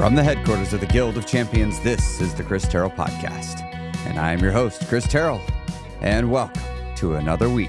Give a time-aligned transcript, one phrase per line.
[0.00, 3.60] From the headquarters of the Guild of Champions, this is the Chris Terrell Podcast.
[4.06, 5.42] And I am your host, Chris Terrell.
[6.00, 6.62] And welcome
[6.96, 7.68] to another week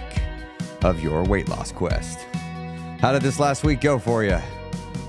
[0.82, 2.20] of your weight loss quest.
[3.02, 4.38] How did this last week go for you?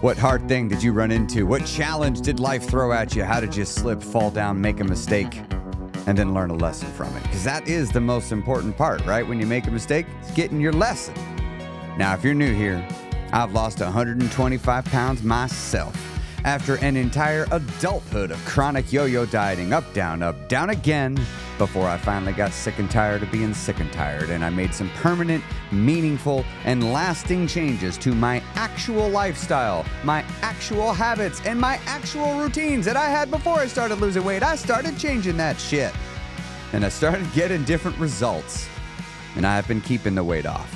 [0.01, 1.47] What hard thing did you run into?
[1.47, 3.23] What challenge did life throw at you?
[3.23, 5.43] How did you slip, fall down, make a mistake,
[6.09, 7.23] and then learn a lesson from it?
[7.23, 9.25] Because that is the most important part, right?
[9.25, 11.15] When you make a mistake, it's getting your lesson.
[11.97, 12.85] Now, if you're new here,
[13.33, 16.12] I've lost 125 pounds myself
[16.45, 21.19] after an entire adulthood of chronic yo yo dieting, up, down, up, down again,
[21.59, 24.31] before I finally got sick and tired of being sick and tired.
[24.31, 30.93] And I made some permanent, meaningful, and lasting changes to my actual lifestyle, my actual
[30.93, 34.43] habits, and my actual routines that I had before I started losing weight.
[34.43, 35.93] I started changing that shit.
[36.73, 38.69] And I started getting different results.
[39.37, 40.75] And I have been keeping the weight off.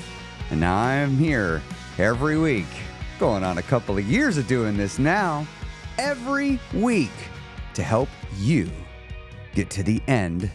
[0.51, 1.63] And now I am here
[1.99, 2.67] every week,
[3.19, 5.47] going on a couple of years of doing this now,
[5.99, 7.11] every week
[7.75, 8.09] to help
[8.39, 8.71] you
[9.55, 10.51] get to the end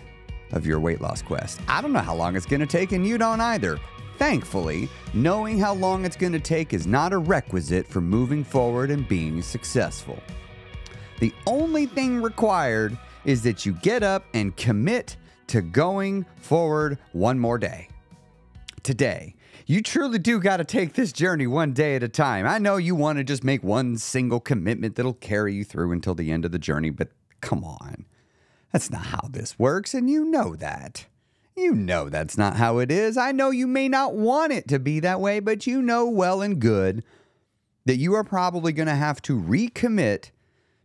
[0.51, 1.59] of your weight loss quest.
[1.67, 3.79] I don't know how long it's going to take, and you don't either.
[4.17, 8.91] Thankfully, knowing how long it's going to take is not a requisite for moving forward
[8.91, 10.21] and being successful.
[11.19, 17.39] The only thing required is that you get up and commit to going forward one
[17.39, 17.87] more day.
[18.83, 19.35] Today,
[19.65, 22.45] you truly do got to take this journey one day at a time.
[22.45, 26.15] I know you want to just make one single commitment that'll carry you through until
[26.15, 27.09] the end of the journey, but
[27.41, 28.05] come on.
[28.71, 31.05] That's not how this works, and you know that.
[31.55, 33.17] You know that's not how it is.
[33.17, 36.41] I know you may not want it to be that way, but you know well
[36.41, 37.03] and good
[37.85, 40.31] that you are probably going to have to recommit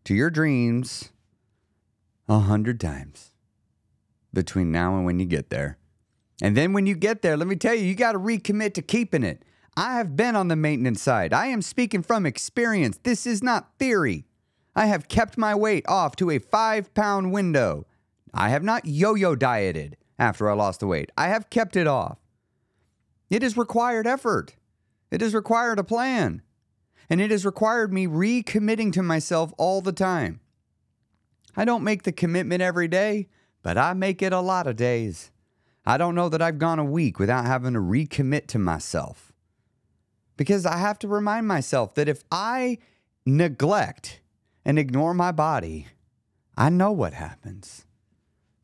[0.04, 1.10] to your dreams
[2.28, 3.30] a hundred times
[4.32, 5.78] between now and when you get there.
[6.42, 8.82] And then when you get there, let me tell you, you got to recommit to
[8.82, 9.42] keeping it.
[9.76, 11.32] I have been on the maintenance side.
[11.32, 12.98] I am speaking from experience.
[13.02, 14.24] This is not theory.
[14.74, 17.86] I have kept my weight off to a five pound window.
[18.32, 21.10] I have not yo yo dieted after I lost the weight.
[21.16, 22.18] I have kept it off.
[23.30, 24.54] It has required effort,
[25.10, 26.42] it has required a plan,
[27.10, 30.40] and it has required me recommitting to myself all the time.
[31.56, 33.28] I don't make the commitment every day,
[33.62, 35.32] but I make it a lot of days.
[35.86, 39.32] I don't know that I've gone a week without having to recommit to myself.
[40.36, 42.78] Because I have to remind myself that if I
[43.24, 44.20] neglect
[44.64, 45.86] and ignore my body,
[46.56, 47.86] I know what happens.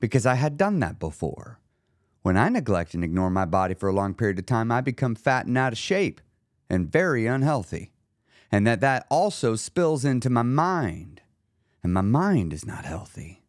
[0.00, 1.60] Because I had done that before.
[2.22, 5.14] When I neglect and ignore my body for a long period of time, I become
[5.14, 6.20] fat and out of shape
[6.68, 7.92] and very unhealthy.
[8.50, 11.22] And that that also spills into my mind.
[11.82, 13.41] And my mind is not healthy.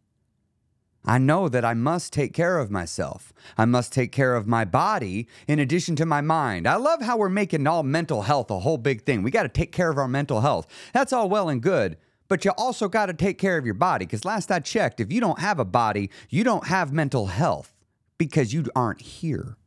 [1.06, 3.34] I know that I must take care of myself.
[3.58, 6.66] I must take care of my body in addition to my mind.
[6.66, 9.22] I love how we're making all mental health a whole big thing.
[9.22, 10.68] We got to take care of our mental health.
[10.94, 11.98] That's all well and good,
[12.30, 15.12] but you also got to take care of your body because last I checked, if
[15.12, 17.74] you don't have a body, you don't have mental health
[18.18, 19.58] because you aren't here.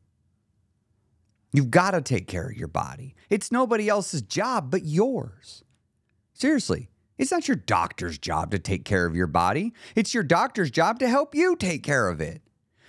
[1.53, 3.15] You've got to take care of your body.
[3.29, 5.65] It's nobody else's job but yours.
[6.33, 6.89] Seriously,
[7.19, 9.73] it's not your doctor's job to take care of your body.
[9.95, 12.43] It's your doctor's job to help you take care of it.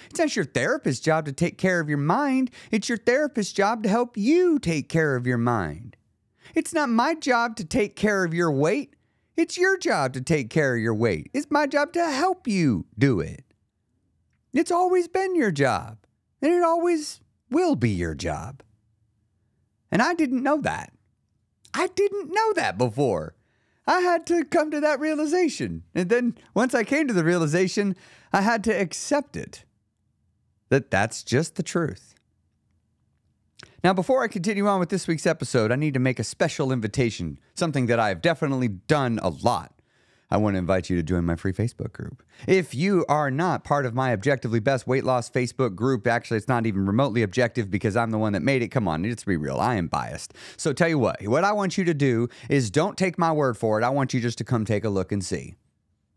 [0.09, 2.51] It's not your therapist's job to take care of your mind.
[2.71, 5.95] It's your therapist's job to help you take care of your mind.
[6.55, 8.95] It's not my job to take care of your weight.
[9.35, 11.29] It's your job to take care of your weight.
[11.33, 13.43] It's my job to help you do it.
[14.53, 15.99] It's always been your job,
[16.41, 17.21] and it always
[17.51, 18.63] will be your job.
[19.91, 20.91] And I didn't know that.
[21.73, 23.35] I didn't know that before.
[23.87, 25.83] I had to come to that realization.
[25.95, 27.95] And then once I came to the realization,
[28.33, 29.63] I had to accept it
[30.69, 32.13] that that's just the truth.
[33.83, 36.71] Now, before I continue on with this week's episode, I need to make a special
[36.71, 39.76] invitation, something that I've definitely done a lot.
[40.29, 42.21] I want to invite you to join my free Facebook group.
[42.47, 46.49] If you are not part of my Objectively Best Weight Loss Facebook group, actually, it's
[46.49, 48.67] not even remotely objective because I'm the one that made it.
[48.67, 49.57] Come on, let's be real.
[49.57, 50.33] I am biased.
[50.57, 53.57] So, tell you what, what I want you to do is don't take my word
[53.57, 53.85] for it.
[53.85, 55.55] I want you just to come take a look and see.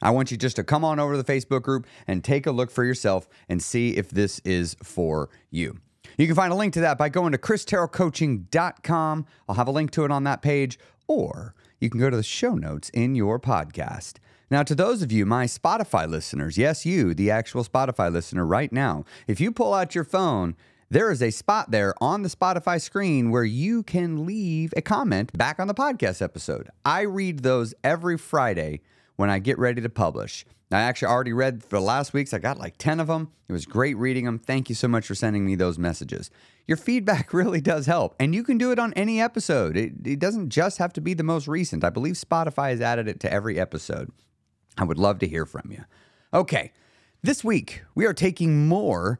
[0.02, 2.50] I want you just to come on over to the Facebook group and take a
[2.50, 5.78] look for yourself and see if this is for you.
[6.16, 9.26] You can find a link to that by going to christerrellcoaching.com.
[9.48, 12.22] I'll have a link to it on that page, or you can go to the
[12.22, 14.18] show notes in your podcast.
[14.50, 18.72] Now, to those of you, my Spotify listeners, yes, you, the actual Spotify listener right
[18.72, 20.56] now, if you pull out your phone,
[20.90, 25.36] there is a spot there on the Spotify screen where you can leave a comment
[25.38, 26.68] back on the podcast episode.
[26.84, 28.80] I read those every Friday
[29.16, 30.44] when I get ready to publish.
[30.72, 32.32] I actually already read for last week's.
[32.32, 33.32] I got like 10 of them.
[33.48, 34.38] It was great reading them.
[34.38, 36.30] Thank you so much for sending me those messages.
[36.66, 39.76] Your feedback really does help, and you can do it on any episode.
[39.76, 41.82] It, it doesn't just have to be the most recent.
[41.82, 44.10] I believe Spotify has added it to every episode.
[44.78, 45.84] I would love to hear from you.
[46.32, 46.72] Okay,
[47.22, 49.18] this week we are taking more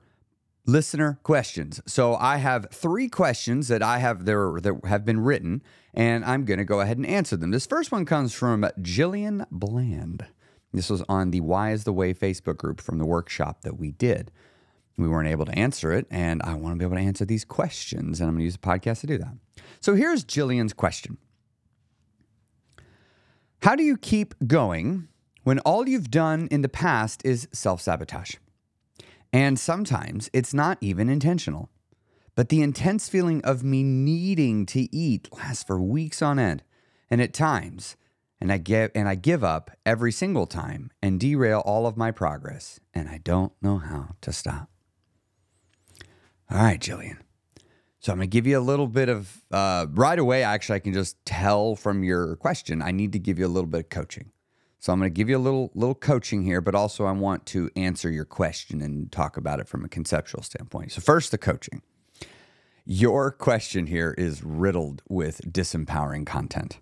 [0.67, 1.81] listener questions.
[1.87, 5.63] So I have three questions that I have there that have been written,
[5.93, 7.51] and I'm going to go ahead and answer them.
[7.51, 10.27] This first one comes from Jillian Bland.
[10.73, 13.91] This was on the Why is the Way Facebook group from the workshop that we
[13.91, 14.31] did.
[14.97, 17.45] We weren't able to answer it, and I want to be able to answer these
[17.45, 19.35] questions, and I'm going to use the podcast to do that.
[19.81, 21.19] So here's Jillian's question
[23.63, 25.09] How do you keep going
[25.43, 28.35] when all you've done in the past is self sabotage?
[29.33, 31.71] And sometimes it's not even intentional.
[32.35, 36.63] But the intense feeling of me needing to eat lasts for weeks on end.
[37.11, 37.97] And at times,
[38.41, 42.11] and I give and I give up every single time and derail all of my
[42.11, 44.71] progress, and I don't know how to stop.
[46.51, 47.19] All right, Jillian.
[48.01, 50.43] So I'm going to give you a little bit of uh, right away.
[50.43, 52.81] Actually, I can just tell from your question.
[52.81, 54.33] I need to give you a little bit of coaching.
[54.79, 57.45] So I'm going to give you a little little coaching here, but also I want
[57.47, 60.93] to answer your question and talk about it from a conceptual standpoint.
[60.93, 61.83] So first, the coaching.
[62.87, 66.81] Your question here is riddled with disempowering content.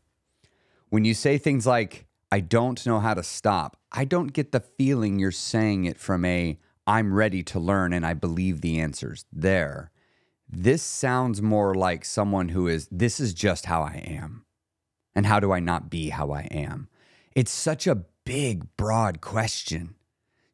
[0.91, 4.61] When you say things like, I don't know how to stop, I don't get the
[4.61, 9.27] feeling you're saying it from a, I'm ready to learn and I believe the answers
[9.33, 9.91] there.
[10.49, 14.47] This sounds more like someone who is, this is just how I am.
[15.15, 16.89] And how do I not be how I am?
[17.35, 19.95] It's such a big, broad question.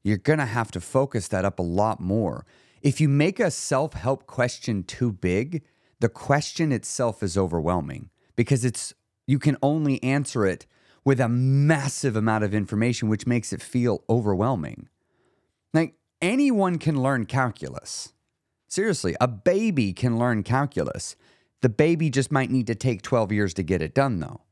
[0.03, 2.45] You're going to have to focus that up a lot more.
[2.83, 5.63] If you make a self help question too big,
[6.01, 8.95] the question itself is overwhelming because it's
[9.27, 10.67] you can only answer it
[11.05, 14.89] with a massive amount of information, which makes it feel overwhelming.
[15.73, 18.13] Like anyone can learn calculus.
[18.69, 21.17] Seriously, a baby can learn calculus.
[21.61, 24.43] The baby just might need to take 12 years to get it done, though.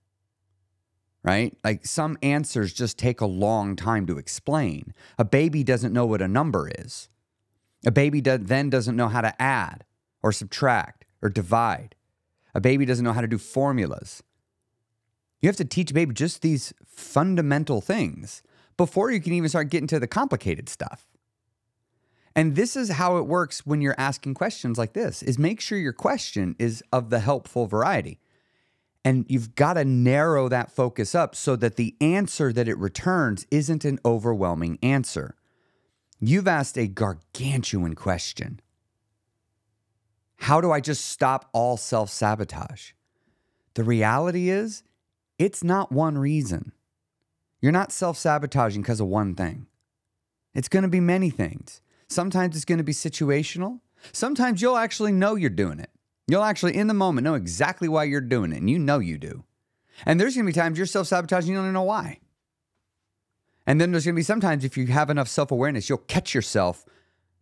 [1.22, 1.56] Right?
[1.62, 4.92] Like some answers just take a long time to explain.
[5.18, 7.08] A baby doesn't know what a number is.
[7.86, 9.84] A baby do- then doesn't know how to add
[10.22, 11.94] or subtract or divide.
[12.54, 14.22] A baby doesn't know how to do formulas.
[15.42, 18.42] You have to teach baby just these fundamental things
[18.76, 21.06] before you can even start getting to the complicated stuff.
[22.34, 25.76] And this is how it works when you're asking questions like this is make sure
[25.76, 28.20] your question is of the helpful variety.
[29.04, 33.46] And you've got to narrow that focus up so that the answer that it returns
[33.50, 35.34] isn't an overwhelming answer.
[36.20, 38.60] You've asked a gargantuan question.
[40.36, 42.92] How do I just stop all self sabotage?
[43.74, 44.84] The reality is,
[45.42, 46.70] it's not one reason.
[47.60, 49.66] You're not self sabotaging because of one thing.
[50.54, 51.80] It's going to be many things.
[52.08, 53.80] Sometimes it's going to be situational.
[54.12, 55.90] Sometimes you'll actually know you're doing it.
[56.28, 59.18] You'll actually, in the moment, know exactly why you're doing it, and you know you
[59.18, 59.42] do.
[60.06, 62.20] And there's going to be times you're self sabotaging, you don't know why.
[63.66, 66.34] And then there's going to be sometimes, if you have enough self awareness, you'll catch
[66.36, 66.84] yourself,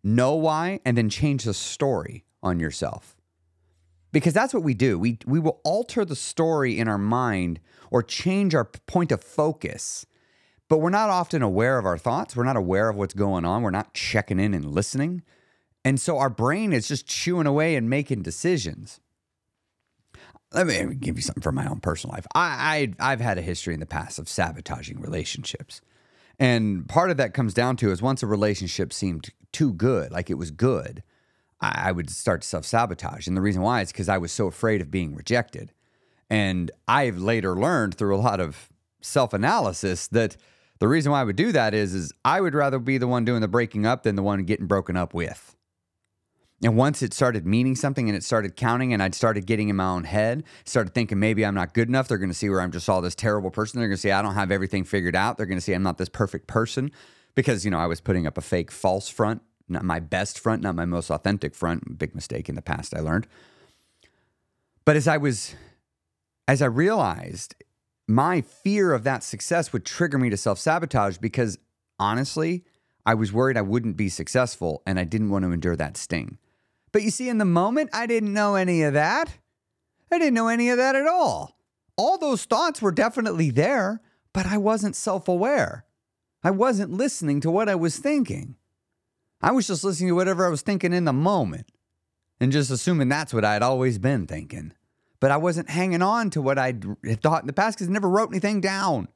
[0.02, 3.19] know why, and then change the story on yourself.
[4.12, 4.98] Because that's what we do.
[4.98, 7.60] We, we will alter the story in our mind
[7.90, 10.06] or change our point of focus.
[10.68, 12.36] But we're not often aware of our thoughts.
[12.36, 13.62] We're not aware of what's going on.
[13.62, 15.22] We're not checking in and listening.
[15.84, 19.00] And so our brain is just chewing away and making decisions.
[20.52, 22.26] Let me give you something from my own personal life.
[22.34, 25.80] I, I have had a history in the past of sabotaging relationships.
[26.38, 30.30] And part of that comes down to is once a relationship seemed too good, like
[30.30, 31.02] it was good,
[31.60, 33.26] I, I would start to self sabotage.
[33.26, 35.72] And the reason why is because I was so afraid of being rejected.
[36.28, 38.68] And I've later learned through a lot of
[39.00, 40.36] self analysis that
[40.78, 43.24] the reason why I would do that is, is I would rather be the one
[43.24, 45.56] doing the breaking up than the one getting broken up with.
[46.62, 49.76] And once it started meaning something and it started counting, and I'd started getting in
[49.76, 52.06] my own head, started thinking maybe I'm not good enough.
[52.06, 53.80] They're going to see where I'm just all this terrible person.
[53.80, 55.38] They're going to see I don't have everything figured out.
[55.38, 56.90] They're going to see I'm not this perfect person
[57.34, 59.40] because, you know, I was putting up a fake false front,
[59.70, 61.98] not my best front, not my most authentic front.
[61.98, 63.26] Big mistake in the past, I learned.
[64.84, 65.54] But as I was
[66.48, 67.54] as I realized
[68.08, 71.58] my fear of that success would trigger me to self sabotage because
[71.98, 72.64] honestly,
[73.06, 76.38] I was worried I wouldn't be successful and I didn't want to endure that sting.
[76.92, 79.38] But you see, in the moment, I didn't know any of that.
[80.10, 81.56] I didn't know any of that at all.
[81.96, 84.00] All those thoughts were definitely there,
[84.32, 85.84] but I wasn't self aware.
[86.42, 88.56] I wasn't listening to what I was thinking.
[89.42, 91.66] I was just listening to whatever I was thinking in the moment
[92.40, 94.72] and just assuming that's what I'd always been thinking
[95.20, 97.92] but I wasn't hanging on to what I had thought in the past because I
[97.92, 99.08] never wrote anything down.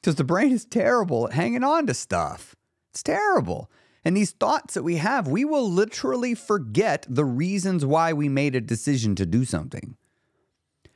[0.00, 2.56] because the brain is terrible at hanging on to stuff.
[2.90, 3.70] It's terrible.
[4.04, 8.54] And these thoughts that we have, we will literally forget the reasons why we made
[8.54, 9.96] a decision to do something.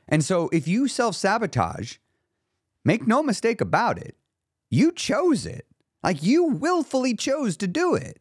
[0.07, 1.97] And so if you self sabotage,
[2.83, 4.15] make no mistake about it,
[4.69, 5.67] you chose it.
[6.03, 8.19] Like you willfully chose to do it.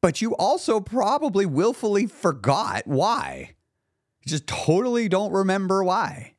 [0.00, 3.54] But you also probably willfully forgot why.
[4.22, 6.34] You just totally don't remember why.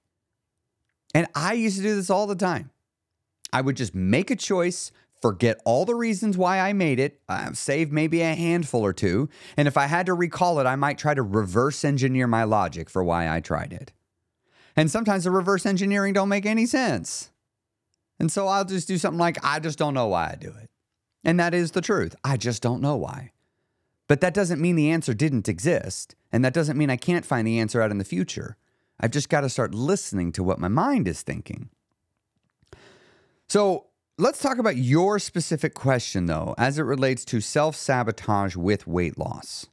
[1.14, 2.72] And I used to do this all the time.
[3.52, 7.52] I would just make a choice, forget all the reasons why I made it, uh,
[7.54, 9.28] save maybe a handful or two.
[9.58, 12.90] And if I had to recall it, I might try to reverse engineer my logic
[12.90, 13.92] for why I tried it.
[14.76, 17.32] And sometimes the reverse engineering don't make any sense.
[18.20, 20.70] And so I'll just do something like, I just don't know why I do it.
[21.24, 22.16] And that is the truth.
[22.24, 23.32] I just don't know why.
[24.10, 26.16] But that doesn't mean the answer didn't exist.
[26.32, 28.58] And that doesn't mean I can't find the answer out in the future.
[29.00, 31.70] I've just got to start listening to what my mind is thinking.
[33.48, 33.86] So
[34.18, 39.18] let's talk about your specific question, though, as it relates to self sabotage with weight
[39.18, 39.68] loss.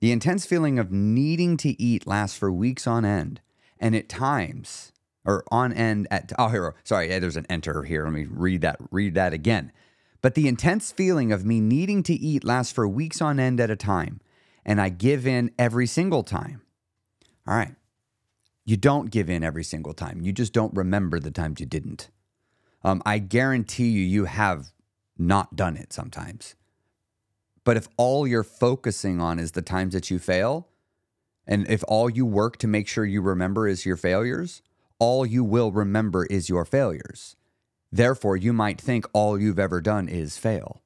[0.00, 3.40] The intense feeling of needing to eat lasts for weeks on end,
[3.80, 4.92] and at times,
[5.24, 8.04] or on end at oh here, sorry, there's an enter here.
[8.04, 9.72] Let me read that, read that again.
[10.22, 13.70] But the intense feeling of me needing to eat lasts for weeks on end at
[13.70, 14.20] a time,
[14.64, 16.62] and I give in every single time.
[17.46, 17.74] All right.
[18.64, 20.20] You don't give in every single time.
[20.22, 22.08] You just don't remember the times you didn't.
[22.84, 24.72] Um, I guarantee you, you have
[25.18, 26.54] not done it sometimes.
[27.64, 30.68] But if all you're focusing on is the times that you fail,
[31.46, 34.62] and if all you work to make sure you remember is your failures,
[35.00, 37.34] all you will remember is your failures.
[37.92, 40.82] Therefore, you might think all you've ever done is fail.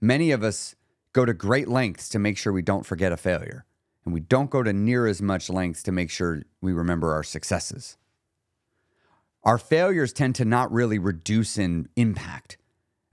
[0.00, 0.74] Many of us
[1.12, 3.66] go to great lengths to make sure we don't forget a failure,
[4.04, 7.22] and we don't go to near as much lengths to make sure we remember our
[7.22, 7.96] successes
[9.44, 12.58] our failures tend to not really reduce in impact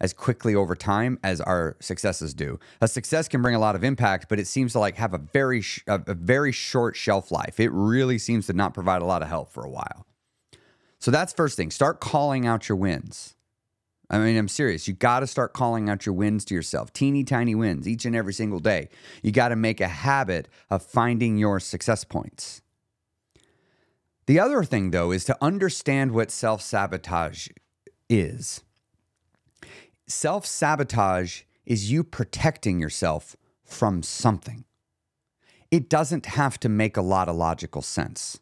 [0.01, 2.59] as quickly over time as our successes do.
[2.81, 5.17] A success can bring a lot of impact, but it seems to like have a
[5.17, 7.59] very sh- a very short shelf life.
[7.59, 10.05] It really seems to not provide a lot of help for a while.
[11.05, 11.69] So that's first thing.
[11.69, 13.35] Start calling out your wins.
[14.09, 14.87] I mean, I'm serious.
[14.87, 16.91] You got to start calling out your wins to yourself.
[16.93, 18.89] Teeny tiny wins each and every single day.
[19.21, 22.63] You got to make a habit of finding your success points.
[24.25, 27.49] The other thing, though, is to understand what self sabotage
[28.09, 28.63] is.
[30.07, 34.65] Self sabotage is you protecting yourself from something.
[35.69, 38.39] It doesn't have to make a lot of logical sense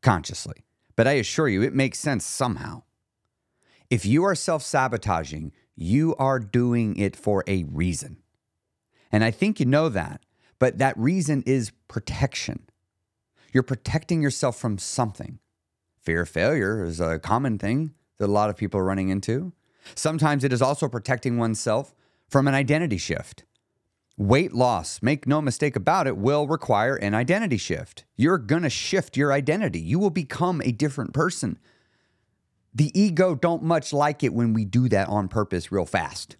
[0.00, 0.65] consciously,
[0.96, 2.82] but I assure you it makes sense somehow.
[3.90, 8.16] If you are self sabotaging, you are doing it for a reason.
[9.12, 10.22] And I think you know that,
[10.58, 12.68] but that reason is protection.
[13.52, 15.38] You're protecting yourself from something.
[16.02, 19.52] Fear of failure is a common thing that a lot of people are running into.
[19.94, 21.94] Sometimes it is also protecting oneself
[22.28, 23.44] from an identity shift.
[24.18, 28.06] Weight loss, make no mistake about it, will require an identity shift.
[28.16, 29.78] You're going to shift your identity.
[29.78, 31.58] You will become a different person.
[32.74, 36.36] The ego don't much like it when we do that on purpose real fast.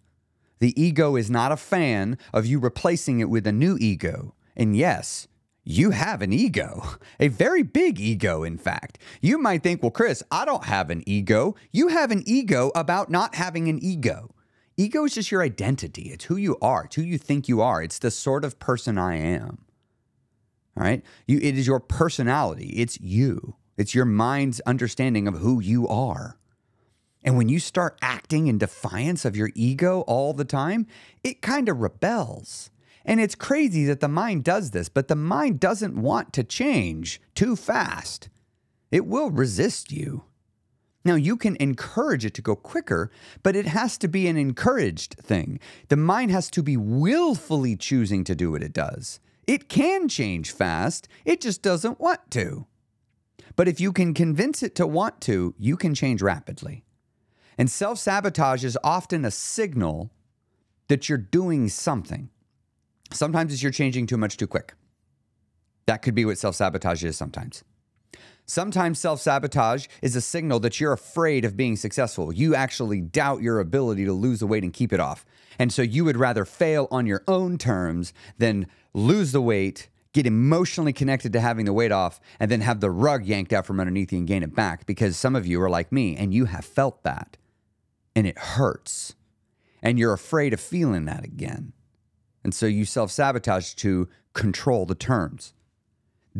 [0.59, 4.35] The ego is not a fan of you replacing it with a new ego.
[4.57, 5.29] And yes,
[5.63, 6.83] you have an ego,
[7.21, 8.99] a very big ego, in fact.
[9.21, 11.57] You might think, well, Chris, I don't have an ego.
[11.73, 14.31] You have an ego about not having an ego.
[14.77, 17.83] Ego is just your identity, it's who you are, it's who you think you are,
[17.83, 19.65] it's the sort of person I am.
[20.77, 21.03] All right?
[21.27, 26.37] You, it is your personality, it's you, it's your mind's understanding of who you are.
[27.23, 30.87] And when you start acting in defiance of your ego all the time,
[31.25, 32.71] it kind of rebels.
[33.05, 37.21] And it's crazy that the mind does this, but the mind doesn't want to change
[37.35, 38.29] too fast.
[38.91, 40.25] It will resist you.
[41.07, 43.13] Now, you can encourage it to go quicker,
[43.45, 45.61] but it has to be an encouraged thing.
[45.87, 49.21] The mind has to be willfully choosing to do what it does.
[49.47, 52.67] It can change fast, it just doesn't want to.
[53.55, 56.83] But if you can convince it to want to, you can change rapidly.
[57.57, 60.11] And self sabotage is often a signal
[60.89, 62.31] that you're doing something.
[63.13, 64.75] Sometimes it's you're changing too much too quick.
[65.87, 67.63] That could be what self sabotage is sometimes.
[68.47, 72.33] Sometimes self sabotage is a signal that you're afraid of being successful.
[72.33, 75.27] You actually doubt your ability to lose the weight and keep it off.
[75.59, 80.27] And so you would rather fail on your own terms than lose the weight, get
[80.27, 83.81] emotionally connected to having the weight off, and then have the rug yanked out from
[83.81, 86.45] underneath you and gain it back because some of you are like me and you
[86.45, 87.37] have felt that
[88.15, 89.17] and it hurts.
[89.83, 91.73] And you're afraid of feeling that again.
[92.45, 95.53] And so you self sabotage to control the terms.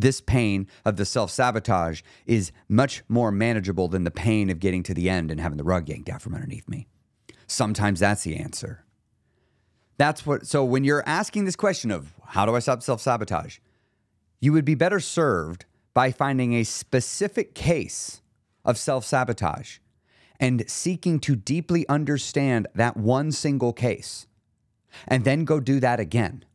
[0.01, 4.83] This pain of the self sabotage is much more manageable than the pain of getting
[4.83, 6.87] to the end and having the rug yanked out from underneath me.
[7.47, 8.83] Sometimes that's the answer.
[9.97, 13.57] That's what, so when you're asking this question of how do I stop self sabotage,
[14.39, 18.21] you would be better served by finding a specific case
[18.63, 19.79] of self sabotage
[20.39, 24.27] and seeking to deeply understand that one single case.
[25.07, 26.45] And then go do that again.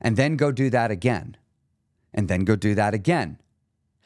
[0.00, 1.36] And then go do that again.
[2.14, 3.38] And then go do that again.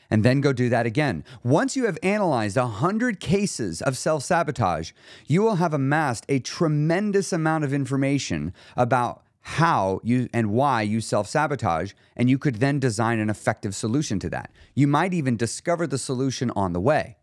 [0.09, 1.25] And then go do that again.
[1.43, 4.93] Once you have analyzed 100 cases of self sabotage,
[5.27, 11.01] you will have amassed a tremendous amount of information about how you and why you
[11.01, 14.51] self sabotage, and you could then design an effective solution to that.
[14.75, 17.17] You might even discover the solution on the way.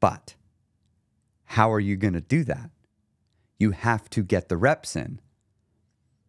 [0.00, 0.34] But
[1.44, 2.70] how are you going to do that?
[3.58, 5.20] You have to get the reps in.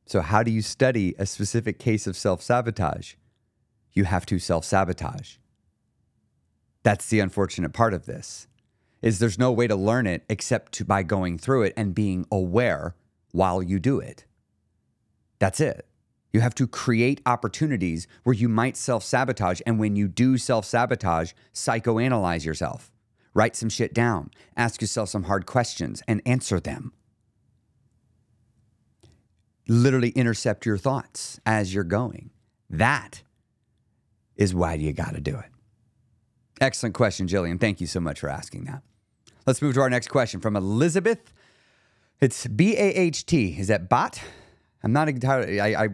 [0.06, 3.16] So, how do you study a specific case of self sabotage?
[3.94, 5.38] You have to self sabotage.
[6.84, 8.48] That's the unfortunate part of this.
[9.02, 12.26] Is there's no way to learn it except to, by going through it and being
[12.32, 12.96] aware
[13.32, 14.26] while you do it.
[15.40, 15.86] That's it.
[16.34, 19.62] You have to create opportunities where you might self sabotage.
[19.66, 22.92] And when you do self sabotage, psychoanalyze yourself.
[23.34, 24.32] Write some shit down.
[24.56, 26.94] Ask yourself some hard questions and answer them.
[29.68, 32.32] Literally intercept your thoughts as you're going.
[32.70, 33.22] That
[34.38, 35.52] is why you got to do it.
[36.62, 37.60] Excellent question, Jillian.
[37.60, 38.82] Thank you so much for asking that.
[39.46, 41.34] Let's move to our next question from Elizabeth.
[42.20, 43.56] It's B A H T.
[43.60, 44.22] Is that bot?
[44.84, 45.60] I'm not entirely.
[45.60, 45.90] I, I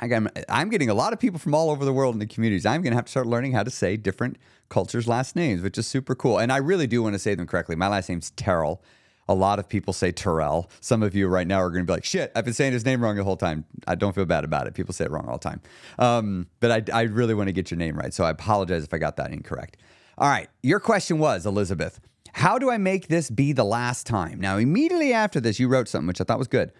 [0.00, 2.66] I'm, I'm getting a lot of people from all over the world in the communities.
[2.66, 4.36] I'm going to have to start learning how to say different
[4.68, 6.38] cultures' last names, which is super cool.
[6.38, 7.76] And I really do want to say them correctly.
[7.76, 8.82] My last name's Terrell.
[9.28, 10.70] A lot of people say Terrell.
[10.80, 12.84] Some of you right now are going to be like, shit, I've been saying his
[12.84, 13.64] name wrong the whole time.
[13.86, 14.74] I don't feel bad about it.
[14.74, 15.60] People say it wrong all the time.
[15.98, 18.14] Um, but I, I really want to get your name right.
[18.14, 19.78] So I apologize if I got that incorrect.
[20.18, 20.48] All right.
[20.62, 22.00] Your question was, Elizabeth,
[22.32, 24.40] how do I make this be the last time?
[24.40, 26.72] Now, immediately after this, you wrote something which I thought was good.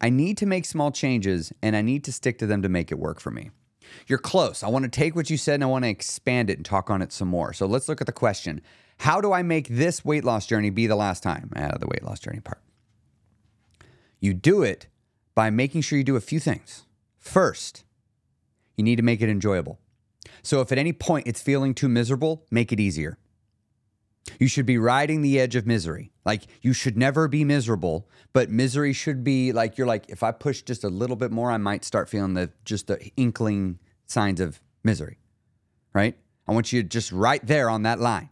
[0.00, 2.90] I need to make small changes and I need to stick to them to make
[2.90, 3.50] it work for me.
[4.06, 4.62] You're close.
[4.62, 6.90] I want to take what you said and I want to expand it and talk
[6.90, 7.52] on it some more.
[7.52, 8.62] So let's look at the question
[9.00, 11.50] How do I make this weight loss journey be the last time?
[11.56, 12.60] Out of the weight loss journey part.
[14.20, 14.88] You do it
[15.34, 16.84] by making sure you do a few things.
[17.18, 17.84] First,
[18.76, 19.78] you need to make it enjoyable.
[20.42, 23.16] So if at any point it's feeling too miserable, make it easier.
[24.38, 26.12] You should be riding the edge of misery.
[26.26, 30.30] Like you should never be miserable, but misery should be like you're like if I
[30.30, 34.40] push just a little bit more, I might start feeling the just the inkling signs
[34.40, 35.16] of misery.
[35.94, 36.18] Right?
[36.46, 38.28] I want you to just right there on that line.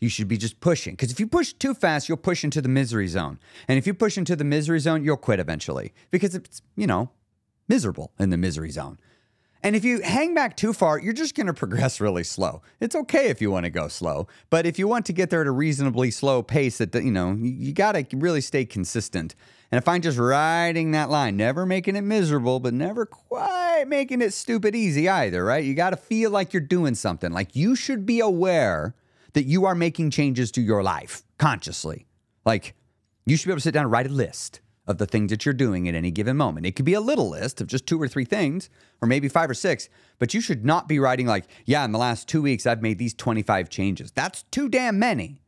[0.00, 2.68] You should be just pushing because if you push too fast, you'll push into the
[2.68, 3.38] misery zone.
[3.68, 7.10] And if you push into the misery zone, you'll quit eventually because it's, you know,
[7.68, 8.98] miserable in the misery zone.
[9.62, 12.62] And if you hang back too far, you're just going to progress really slow.
[12.80, 15.42] It's okay if you want to go slow, but if you want to get there
[15.42, 19.34] at a reasonably slow pace, that you know you got to really stay consistent.
[19.70, 24.22] And if I'm just riding that line, never making it miserable, but never quite making
[24.22, 25.62] it stupid easy either, right?
[25.62, 27.30] You got to feel like you're doing something.
[27.30, 28.94] Like you should be aware
[29.34, 32.06] that you are making changes to your life consciously.
[32.44, 32.74] Like
[33.26, 35.44] you should be able to sit down and write a list of the things that
[35.46, 36.66] you're doing at any given moment.
[36.66, 38.68] It could be a little list of just two or three things,
[39.00, 39.88] or maybe five or six,
[40.18, 42.98] but you should not be writing like, yeah, in the last two weeks, I've made
[42.98, 44.10] these 25 changes.
[44.10, 45.42] That's too damn many.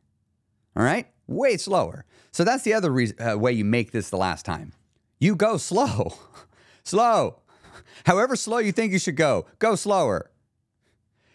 [0.75, 1.07] All right?
[1.27, 2.05] Way slower.
[2.31, 4.71] So that's the other reason, uh, way you make this the last time.
[5.19, 6.13] You go slow.
[6.83, 7.39] slow.
[8.05, 10.31] However slow you think you should go, go slower.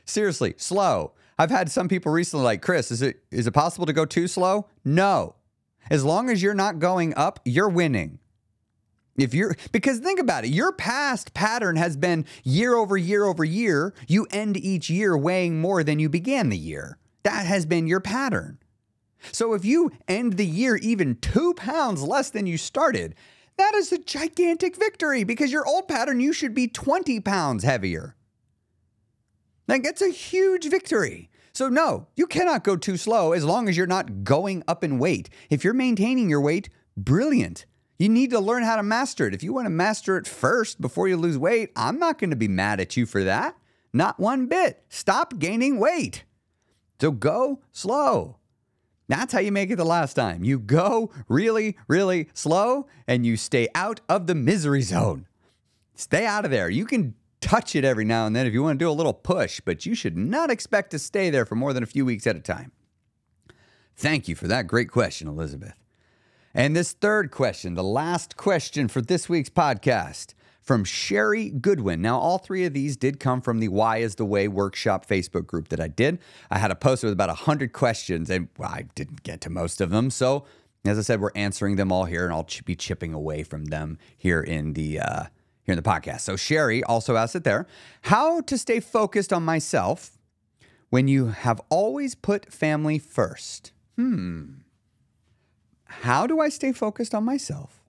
[0.05, 1.13] Seriously, slow.
[1.38, 4.27] I've had some people recently like, Chris, is it is it possible to go too
[4.27, 4.66] slow?
[4.85, 5.37] No.
[5.90, 8.18] As long as you're not going up, you're winning.
[9.16, 13.44] If you're, because think about it, your past pattern has been year over year over
[13.44, 16.98] year, you end each year weighing more than you began the year.
[17.24, 18.59] That has been your pattern.
[19.33, 23.16] So if you end the year even two pounds less than you started,
[23.57, 28.14] that is a gigantic victory because your old pattern, you should be 20 pounds heavier.
[29.69, 31.31] Like, it's a huge victory.
[31.53, 34.99] So, no, you cannot go too slow as long as you're not going up in
[34.99, 35.29] weight.
[35.51, 37.67] If you're maintaining your weight, brilliant.
[37.99, 39.35] You need to learn how to master it.
[39.35, 42.37] If you want to master it first before you lose weight, I'm not going to
[42.37, 43.57] be mad at you for that.
[43.93, 44.85] Not one bit.
[44.89, 46.25] Stop gaining weight.
[47.01, 48.37] So go slow.
[49.09, 50.45] That's how you make it the last time.
[50.45, 55.27] You go really, really slow and you stay out of the misery zone.
[55.95, 56.69] Stay out of there.
[56.69, 59.12] You can touch it every now and then if you want to do a little
[59.12, 62.27] push, but you should not expect to stay there for more than a few weeks
[62.27, 62.72] at a time.
[63.96, 65.74] Thank you for that great question, Elizabeth.
[66.55, 70.35] And this third question, the last question for this week's podcast
[70.68, 72.03] from Sherry Goodwin.
[72.03, 75.46] Now, all three of these did come from the Why is the Way workshop Facebook
[75.46, 76.18] group that I did.
[76.51, 79.90] I had a post with about 100 questions, and I didn't get to most of
[79.90, 80.11] them.
[80.11, 80.44] So,
[80.85, 83.98] as I said, we're answering them all here, and I'll be chipping away from them
[84.16, 85.24] here in the uh,
[85.69, 86.23] here in the podcast.
[86.23, 87.67] So, Sherry also asked it there:
[88.03, 90.19] How to stay focused on myself
[90.91, 93.73] when you have always put family first?
[93.97, 94.61] Hmm.
[95.85, 97.83] How do I stay focused on myself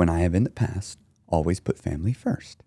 [0.00, 0.98] when I have in the past
[1.28, 2.62] always put family first.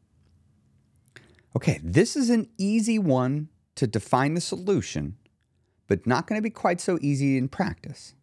[1.55, 5.17] Okay, this is an easy one to define the solution,
[5.87, 8.13] but not going to be quite so easy in practice.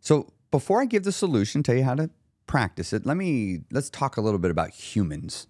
[0.00, 2.08] So, before I give the solution, tell you how to
[2.52, 5.46] practice it, let me let's talk a little bit about humans.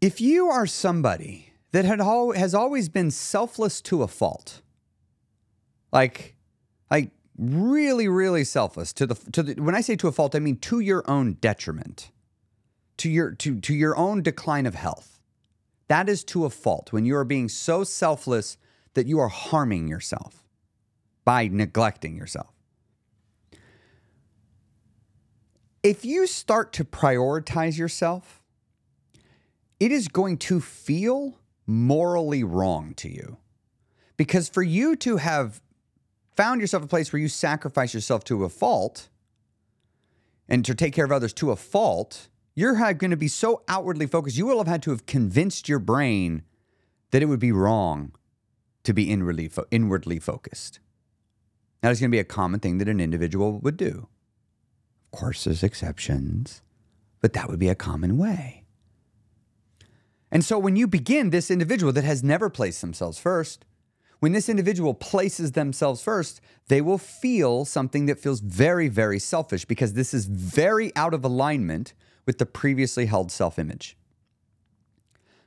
[0.00, 4.62] If you are somebody that had al- has always been selfless to a fault,
[5.92, 6.36] like
[6.90, 10.38] like really, really selfless to the to the when I say to a fault, I
[10.38, 12.10] mean to your own detriment,
[12.96, 15.20] to your to to your own decline of health.
[15.88, 18.56] That is to a fault when you are being so selfless
[18.94, 20.48] that you are harming yourself
[21.26, 22.55] by neglecting yourself.
[25.86, 28.42] If you start to prioritize yourself,
[29.78, 33.36] it is going to feel morally wrong to you.
[34.16, 35.60] Because for you to have
[36.34, 39.08] found yourself a place where you sacrifice yourself to a fault
[40.48, 44.08] and to take care of others to a fault, you're going to be so outwardly
[44.08, 44.36] focused.
[44.36, 46.42] You will have had to have convinced your brain
[47.12, 48.10] that it would be wrong
[48.82, 50.80] to be inwardly, fo- inwardly focused.
[51.80, 54.08] That is going to be a common thing that an individual would do.
[55.16, 56.60] Course, there's exceptions,
[57.22, 58.64] but that would be a common way.
[60.30, 63.64] And so when you begin, this individual that has never placed themselves first,
[64.18, 69.64] when this individual places themselves first, they will feel something that feels very, very selfish
[69.64, 71.94] because this is very out of alignment
[72.26, 73.96] with the previously held self image.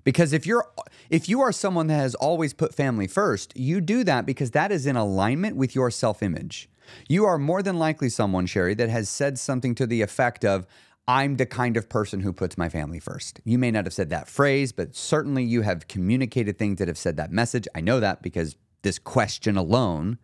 [0.03, 0.65] Because if you're
[1.11, 4.71] if you are someone that has always put family first, you do that because that
[4.71, 6.69] is in alignment with your self-image.
[7.07, 10.67] You are more than likely someone, Sherry, that has said something to the effect of
[11.07, 13.41] I'm the kind of person who puts my family first.
[13.43, 16.99] You may not have said that phrase, but certainly you have communicated things that have
[16.99, 17.67] said that message.
[17.73, 20.19] I know that because this question alone,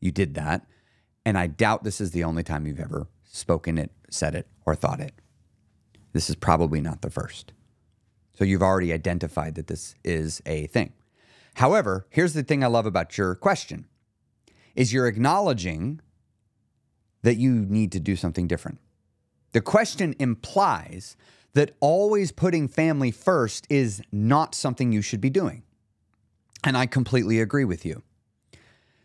[0.00, 0.64] you did that.
[1.26, 4.74] And I doubt this is the only time you've ever spoken it, said it, or
[4.74, 5.12] thought it.
[6.12, 7.52] This is probably not the first.
[8.32, 10.92] So you've already identified that this is a thing.
[11.54, 13.86] However, here's the thing I love about your question
[14.76, 16.00] is you're acknowledging
[17.22, 18.78] that you need to do something different.
[19.52, 21.16] The question implies
[21.54, 25.62] that always putting family first is not something you should be doing.
[26.64, 28.02] And I completely agree with you.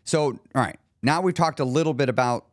[0.04, 2.46] So, all right, now we've talked a little bit about,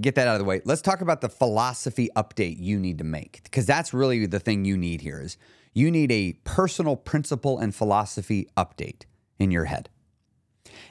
[0.00, 0.62] get that out of the way.
[0.64, 4.64] Let's talk about the philosophy update you need to make because that's really the thing
[4.64, 5.36] you need here is
[5.74, 9.02] you need a personal principle and philosophy update
[9.38, 9.88] in your head.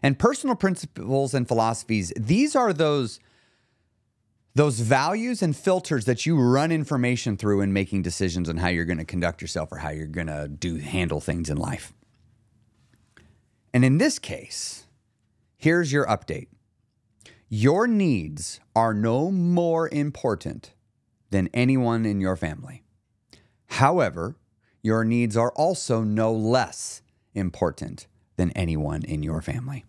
[0.03, 3.19] And personal principles and philosophies, these are those
[4.53, 8.85] those values and filters that you run information through in making decisions on how you're
[8.85, 11.93] going to conduct yourself or how you're going to do handle things in life.
[13.73, 14.87] And in this case,
[15.57, 16.47] here's your update.
[17.47, 20.73] Your needs are no more important
[21.29, 22.83] than anyone in your family.
[23.67, 24.35] However,
[24.81, 27.01] your needs are also no less
[27.33, 29.85] important than anyone in your family.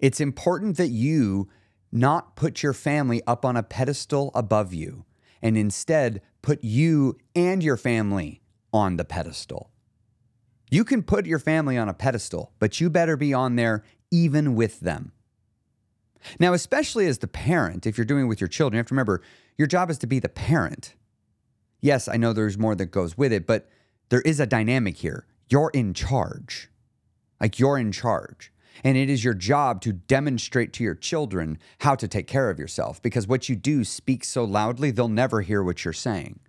[0.00, 1.48] It's important that you
[1.90, 5.04] not put your family up on a pedestal above you
[5.42, 9.70] and instead put you and your family on the pedestal.
[10.70, 14.54] You can put your family on a pedestal, but you better be on there even
[14.54, 15.12] with them.
[16.38, 18.94] Now, especially as the parent, if you're doing it with your children, you have to
[18.94, 19.22] remember
[19.56, 20.94] your job is to be the parent.
[21.80, 23.68] Yes, I know there's more that goes with it, but
[24.08, 25.26] there is a dynamic here.
[25.48, 26.68] You're in charge.
[27.40, 28.52] Like you're in charge.
[28.84, 32.58] And it is your job to demonstrate to your children how to take care of
[32.58, 36.40] yourself because what you do speaks so loudly, they'll never hear what you're saying.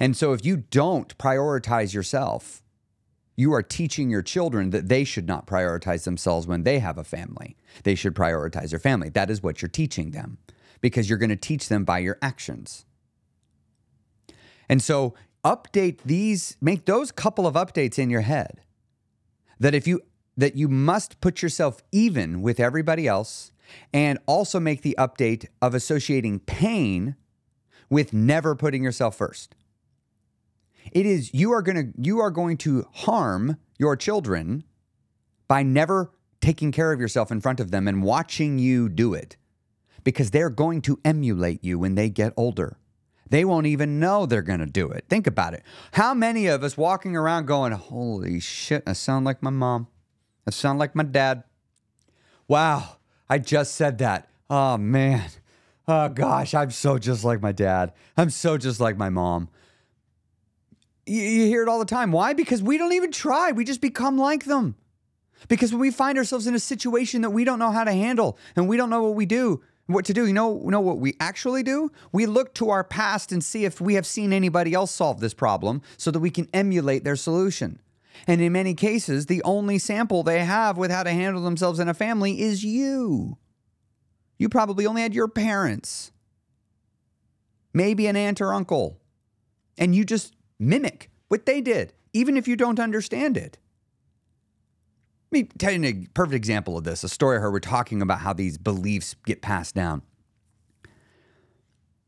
[0.00, 2.62] And so if you don't prioritize yourself,
[3.36, 7.04] you are teaching your children that they should not prioritize themselves when they have a
[7.04, 7.56] family.
[7.84, 9.08] They should prioritize their family.
[9.08, 10.38] That is what you're teaching them
[10.80, 12.84] because you're going to teach them by your actions.
[14.68, 18.60] And so update these, make those couple of updates in your head
[19.58, 20.02] that if you
[20.36, 23.52] that you must put yourself even with everybody else
[23.92, 27.16] and also make the update of associating pain
[27.90, 29.54] with never putting yourself first.
[30.90, 34.64] It is you are going to you are going to harm your children
[35.46, 39.36] by never taking care of yourself in front of them and watching you do it
[40.02, 42.78] because they're going to emulate you when they get older.
[43.30, 45.06] They won't even know they're going to do it.
[45.08, 45.62] Think about it.
[45.92, 49.86] How many of us walking around going, Holy shit, I sound like my mom.
[50.46, 51.44] I sound like my dad.
[52.48, 52.96] Wow,
[53.28, 54.28] I just said that.
[54.50, 55.30] Oh, man.
[55.88, 57.92] Oh, gosh, I'm so just like my dad.
[58.16, 59.48] I'm so just like my mom.
[61.06, 62.12] You, you hear it all the time.
[62.12, 62.32] Why?
[62.32, 64.76] Because we don't even try, we just become like them.
[65.48, 68.38] Because when we find ourselves in a situation that we don't know how to handle
[68.54, 70.26] and we don't know what we do, what to do.
[70.26, 71.90] You know, know what we actually do?
[72.12, 75.34] We look to our past and see if we have seen anybody else solve this
[75.34, 77.80] problem so that we can emulate their solution.
[78.26, 81.88] And in many cases, the only sample they have with how to handle themselves in
[81.88, 83.38] a family is you.
[84.38, 86.12] You probably only had your parents,
[87.72, 89.00] maybe an aunt or uncle,
[89.78, 93.58] and you just mimic what they did, even if you don't understand it.
[95.30, 97.52] Let me tell you a perfect example of this a story I heard.
[97.52, 100.02] We're talking about how these beliefs get passed down.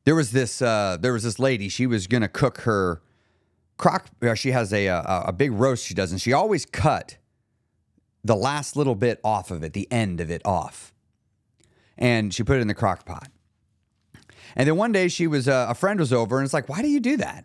[0.04, 1.70] There was this uh, there was this lady.
[1.70, 3.00] She was gonna cook her
[3.76, 4.08] crock.
[4.22, 7.16] Uh, she has a, a a big roast she does, and she always cut
[8.22, 10.94] the last little bit off of it, the end of it off,
[11.98, 13.28] and she put it in the crock pot.
[14.56, 16.82] And then one day she was uh, a friend was over, and it's like, why
[16.82, 17.44] do you do that?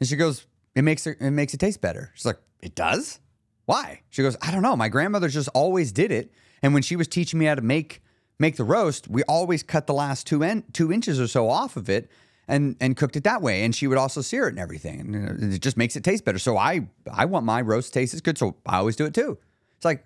[0.00, 2.10] And she goes, it makes it, it makes it taste better.
[2.14, 3.20] She's like, it does.
[3.64, 4.02] Why?
[4.10, 4.76] She goes, I don't know.
[4.76, 6.32] My grandmother just always did it.
[6.62, 8.02] And when she was teaching me how to make
[8.38, 11.76] make the roast, we always cut the last two end two inches or so off
[11.76, 12.10] of it
[12.48, 13.64] and and cooked it that way.
[13.64, 15.00] And she would also sear it and everything.
[15.00, 16.38] And uh, it just makes it taste better.
[16.38, 18.38] So I I want my roast taste as good.
[18.38, 19.38] So I always do it too.
[19.76, 20.04] It's like,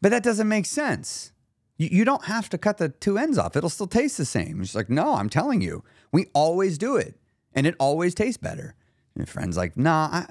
[0.00, 1.32] but that doesn't make sense.
[1.76, 3.56] You, you don't have to cut the two ends off.
[3.56, 4.62] It'll still taste the same.
[4.62, 5.82] She's like, no, I'm telling you,
[6.12, 7.16] we always do it,
[7.52, 8.76] and it always tastes better.
[9.16, 10.26] And friend's like, nah, I,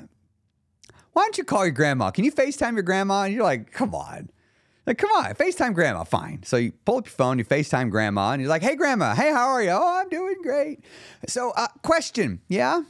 [1.13, 2.11] why don't you call your grandma?
[2.11, 3.23] Can you FaceTime your grandma?
[3.23, 4.29] And you're like, come on.
[4.85, 6.43] Like, come on, FaceTime grandma, fine.
[6.43, 9.31] So you pull up your phone, you FaceTime grandma, and you're like, hey, grandma, hey,
[9.31, 9.69] how are you?
[9.69, 10.83] Oh, I'm doing great.
[11.27, 12.81] So, uh, question, yeah?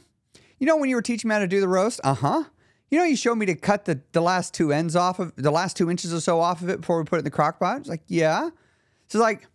[0.58, 2.00] You know when you were teaching me how to do the roast?
[2.02, 2.44] Uh huh.
[2.90, 5.50] You know, you showed me to cut the, the last two ends off of the
[5.50, 7.60] last two inches or so off of it before we put it in the crock
[7.60, 7.78] pot?
[7.78, 8.50] It's like, yeah.
[9.08, 9.46] So, like,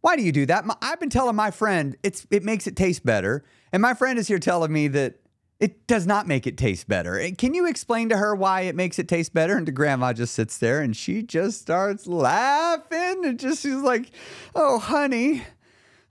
[0.00, 0.64] why do you do that?
[0.64, 3.44] My, I've been telling my friend it's it makes it taste better.
[3.72, 5.20] And my friend is here telling me that
[5.60, 7.20] it does not make it taste better.
[7.36, 9.56] Can you explain to her why it makes it taste better?
[9.56, 14.10] And grandma just sits there and she just starts laughing and just she's like,
[14.54, 15.42] "Oh, honey,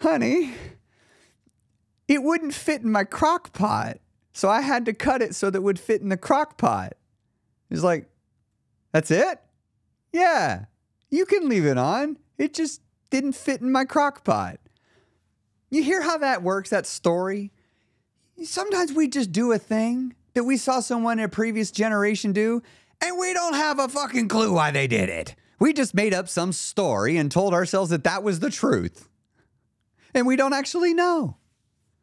[0.02, 0.54] honey,
[2.08, 4.00] it wouldn't fit in my crock pot,
[4.34, 6.94] so I had to cut it so that it would fit in the crock pot."
[7.70, 8.10] He's like,
[8.92, 9.40] "That's it?
[10.12, 10.66] Yeah,
[11.10, 12.18] you can leave it on.
[12.38, 14.60] It just didn't fit in my crock pot."
[15.70, 16.70] You hear how that works?
[16.70, 17.52] That story
[18.44, 22.62] sometimes we just do a thing that we saw someone in a previous generation do,
[23.04, 25.36] and we don't have a fucking clue why they did it.
[25.60, 29.10] We just made up some story and told ourselves that that was the truth.
[30.14, 31.38] And we don't actually know.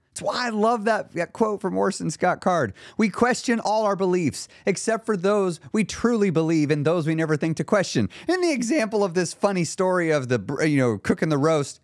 [0.08, 2.72] That's why I love that, that quote from Orson Scott Card.
[2.96, 7.36] We question all our beliefs, except for those we truly believe and those we never
[7.36, 8.08] think to question.
[8.28, 11.80] In the example of this funny story of the, you know, cooking the roast,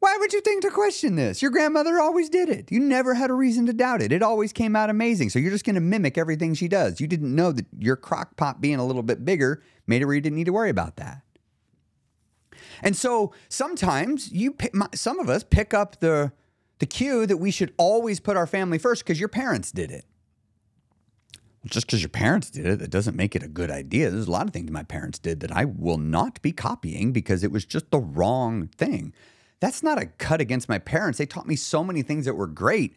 [0.00, 1.42] why would you think to question this?
[1.42, 2.72] Your grandmother always did it.
[2.72, 4.12] You never had a reason to doubt it.
[4.12, 5.30] It always came out amazing.
[5.30, 7.00] So you're just going to mimic everything she does.
[7.00, 10.14] You didn't know that your crock pot being a little bit bigger made it where
[10.14, 11.22] you didn't need to worry about that.
[12.82, 14.56] And so sometimes you,
[14.94, 16.32] some of us pick up the
[16.80, 20.06] the cue that we should always put our family first because your parents did it.
[21.66, 24.10] Just because your parents did it, that doesn't make it a good idea.
[24.10, 27.44] There's a lot of things my parents did that I will not be copying because
[27.44, 29.12] it was just the wrong thing.
[29.60, 31.18] That's not a cut against my parents.
[31.18, 32.96] They taught me so many things that were great,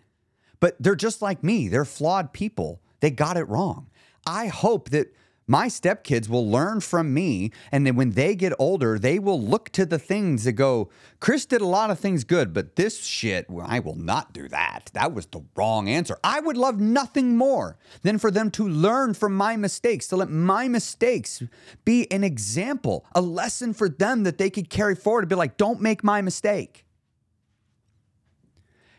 [0.59, 1.67] but they're just like me.
[1.67, 2.81] They're flawed people.
[3.01, 3.89] They got it wrong.
[4.25, 5.13] I hope that
[5.47, 7.51] my stepkids will learn from me.
[7.71, 11.45] And then when they get older, they will look to the things that go, Chris
[11.45, 14.89] did a lot of things good, but this shit, well, I will not do that.
[14.93, 16.17] That was the wrong answer.
[16.23, 20.29] I would love nothing more than for them to learn from my mistakes, to let
[20.29, 21.43] my mistakes
[21.83, 25.57] be an example, a lesson for them that they could carry forward to be like,
[25.57, 26.85] don't make my mistake.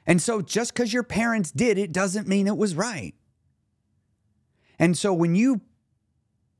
[0.06, 3.14] And so just because your parents did it doesn't mean it was right.
[4.78, 5.62] And so when you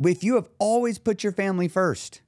[0.02, 2.20] if you have always put your family first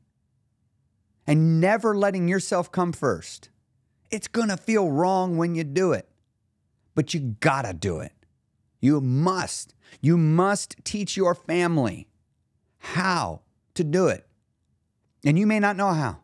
[1.26, 3.50] and never letting yourself come first,
[4.10, 6.08] it's going to feel wrong when you do it.
[6.94, 8.12] But you got to do it.
[8.80, 9.74] You must.
[10.00, 12.08] You must teach your family
[12.78, 13.42] how
[13.74, 14.26] to do it.
[15.24, 16.20] And you may not know how,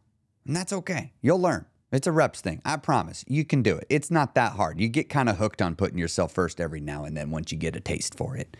[0.46, 1.12] and that's okay.
[1.20, 1.66] You'll learn.
[1.90, 2.62] It's a reps thing.
[2.64, 3.24] I promise.
[3.28, 3.86] You can do it.
[3.90, 4.80] It's not that hard.
[4.80, 7.58] You get kind of hooked on putting yourself first every now and then once you
[7.58, 8.56] get a taste for it.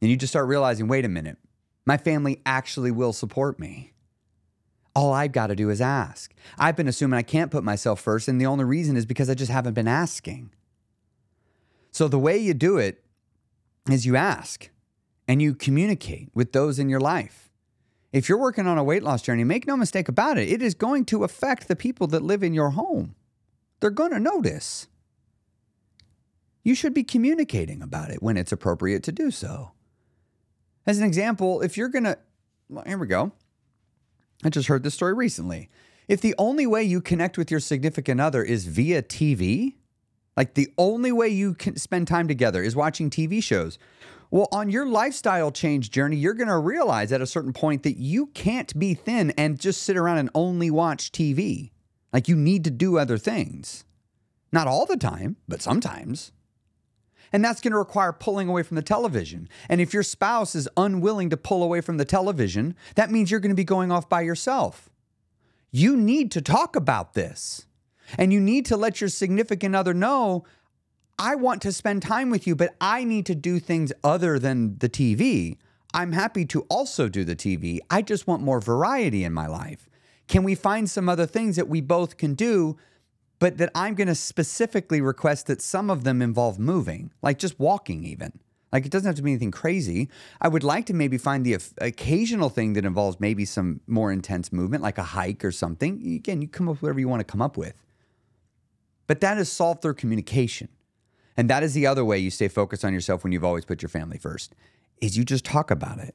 [0.00, 1.38] And you just start realizing wait a minute,
[1.86, 3.92] my family actually will support me.
[4.94, 6.34] All I've got to do is ask.
[6.58, 9.34] I've been assuming I can't put myself first, and the only reason is because I
[9.34, 10.50] just haven't been asking.
[11.92, 13.04] So the way you do it
[13.90, 14.70] is you ask
[15.28, 17.50] and you communicate with those in your life.
[18.12, 20.74] If you're working on a weight loss journey, make no mistake about it, it is
[20.74, 23.14] going to affect the people that live in your home.
[23.78, 24.88] They're going to notice.
[26.64, 29.72] You should be communicating about it when it's appropriate to do so.
[30.86, 32.18] As an example, if you're going to,
[32.68, 33.32] well, here we go.
[34.44, 35.68] I just heard this story recently.
[36.08, 39.74] If the only way you connect with your significant other is via TV,
[40.36, 43.78] like the only way you can spend time together is watching TV shows.
[44.30, 47.96] Well, on your lifestyle change journey, you're going to realize at a certain point that
[47.98, 51.72] you can't be thin and just sit around and only watch TV.
[52.12, 53.84] Like you need to do other things.
[54.52, 56.32] Not all the time, but sometimes.
[57.32, 59.48] And that's going to require pulling away from the television.
[59.68, 63.40] And if your spouse is unwilling to pull away from the television, that means you're
[63.40, 64.90] going to be going off by yourself.
[65.70, 67.66] You need to talk about this.
[68.18, 70.44] And you need to let your significant other know
[71.22, 74.78] I want to spend time with you, but I need to do things other than
[74.78, 75.58] the TV.
[75.92, 77.80] I'm happy to also do the TV.
[77.90, 79.86] I just want more variety in my life.
[80.28, 82.78] Can we find some other things that we both can do,
[83.40, 87.58] but that I'm going to specifically request that some of them involve moving, like just
[87.58, 88.38] walking, even?
[88.72, 90.08] Like it doesn't have to be anything crazy.
[90.40, 94.52] I would like to maybe find the occasional thing that involves maybe some more intense
[94.52, 96.14] movement, like a hike or something.
[96.14, 97.74] Again, you come up with whatever you want to come up with.
[99.08, 100.68] But that is solved through communication.
[101.36, 103.82] And that is the other way you stay focused on yourself when you've always put
[103.82, 104.54] your family first.
[105.00, 106.14] Is you just talk about it.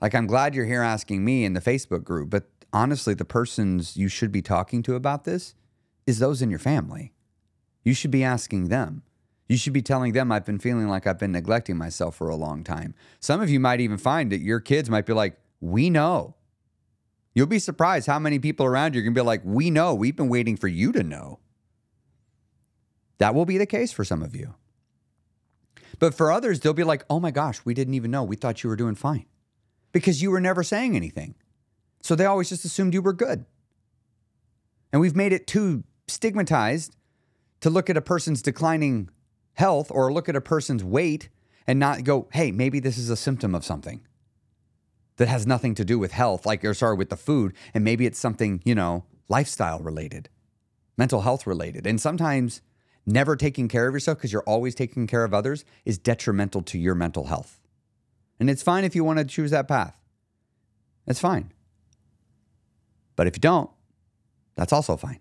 [0.00, 3.96] Like I'm glad you're here asking me in the Facebook group, but honestly, the persons
[3.96, 5.54] you should be talking to about this
[6.06, 7.12] is those in your family.
[7.84, 9.02] You should be asking them.
[9.48, 12.36] You should be telling them, I've been feeling like I've been neglecting myself for a
[12.36, 12.94] long time.
[13.20, 16.34] Some of you might even find that your kids might be like, We know.
[17.34, 19.94] You'll be surprised how many people around you are going to be like, We know.
[19.94, 21.38] We've been waiting for you to know.
[23.18, 24.54] That will be the case for some of you.
[25.98, 28.22] But for others, they'll be like, oh my gosh, we didn't even know.
[28.22, 29.26] We thought you were doing fine
[29.92, 31.34] because you were never saying anything.
[32.02, 33.46] So they always just assumed you were good.
[34.92, 36.96] And we've made it too stigmatized
[37.60, 39.10] to look at a person's declining
[39.54, 41.28] health or look at a person's weight
[41.66, 44.06] and not go, hey, maybe this is a symptom of something
[45.16, 47.54] that has nothing to do with health, like, or sorry, with the food.
[47.74, 50.28] And maybe it's something, you know, lifestyle related,
[50.96, 51.86] mental health related.
[51.86, 52.60] And sometimes
[53.06, 56.78] never taking care of yourself because you're always taking care of others is detrimental to
[56.78, 57.60] your mental health.
[58.38, 59.96] And it's fine if you want to choose that path.
[61.06, 61.52] It's fine.
[63.14, 63.70] But if you don't,
[64.56, 65.20] that's also fine.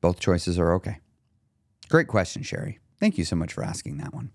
[0.00, 1.00] Both choices are okay.
[1.88, 2.78] Great question, Sherry.
[2.98, 4.30] Thank you so much for asking that one.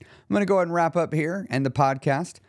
[0.00, 2.40] I'm going to go ahead and wrap up here and the podcast.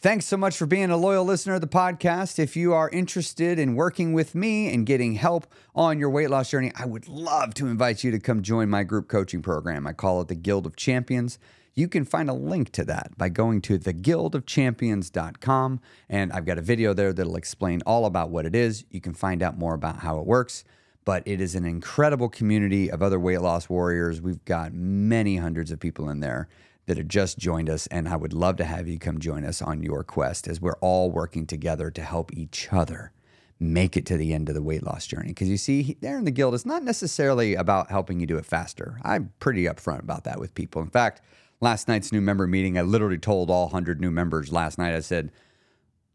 [0.00, 2.38] Thanks so much for being a loyal listener of the podcast.
[2.38, 6.50] If you are interested in working with me and getting help on your weight loss
[6.50, 9.88] journey, I would love to invite you to come join my group coaching program.
[9.88, 11.40] I call it the Guild of Champions.
[11.74, 15.80] You can find a link to that by going to theguildofchampions.com.
[16.08, 18.84] And I've got a video there that'll explain all about what it is.
[18.90, 20.62] You can find out more about how it works.
[21.08, 24.20] But it is an incredible community of other weight loss warriors.
[24.20, 26.48] We've got many hundreds of people in there
[26.84, 29.62] that have just joined us, and I would love to have you come join us
[29.62, 33.12] on your quest as we're all working together to help each other
[33.58, 35.28] make it to the end of the weight loss journey.
[35.28, 38.44] Because you see, there in the guild, it's not necessarily about helping you do it
[38.44, 39.00] faster.
[39.02, 40.82] I'm pretty upfront about that with people.
[40.82, 41.22] In fact,
[41.62, 45.00] last night's new member meeting, I literally told all 100 new members last night, I
[45.00, 45.32] said,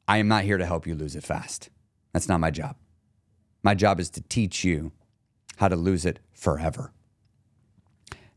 [0.08, 1.72] I am not here to help you lose it fast.
[2.12, 2.76] That's not my job.
[3.64, 4.92] My job is to teach you
[5.58, 6.92] how to lose it forever.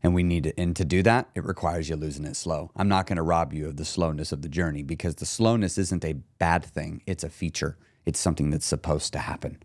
[0.01, 2.71] And we need to and to do that it requires you losing it slow.
[2.75, 5.77] I'm not going to rob you of the slowness of the journey because the slowness
[5.77, 7.01] isn't a bad thing.
[7.05, 7.77] It's a feature.
[8.05, 9.61] It's something that's supposed to happen.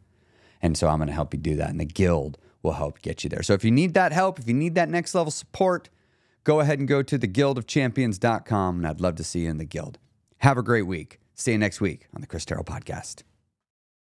[0.61, 3.22] And so i'm going to help you do that and the guild will help get
[3.22, 3.42] you there.
[3.42, 5.90] So if you need that help if you need that next level support
[6.44, 9.98] go ahead and go to theguildofchampions.com and i'd love to see you in the guild.
[10.38, 11.20] Have a great week.
[11.35, 13.22] See you next week on the chris terrell podcast